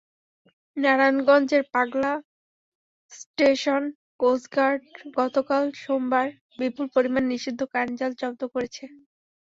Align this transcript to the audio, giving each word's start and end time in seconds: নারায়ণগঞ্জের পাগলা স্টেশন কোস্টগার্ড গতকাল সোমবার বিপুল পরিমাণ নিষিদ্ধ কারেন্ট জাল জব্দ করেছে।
নারায়ণগঞ্জের 0.77 1.63
পাগলা 1.73 2.13
স্টেশন 3.11 3.83
কোস্টগার্ড 4.19 4.83
গতকাল 5.17 5.63
সোমবার 5.81 6.27
বিপুল 6.59 6.85
পরিমাণ 6.95 7.23
নিষিদ্ধ 7.31 7.61
কারেন্ট 7.71 7.97
জাল 7.99 8.11
জব্দ 8.21 8.41
করেছে। 8.53 8.83